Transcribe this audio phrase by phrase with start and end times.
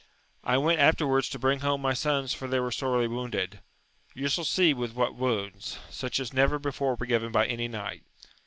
[0.43, 3.59] I went after wards to bring home my sons for they were sorely wounded:
[4.15, 8.01] you shall see with what wounds, such as never before were given by any knight.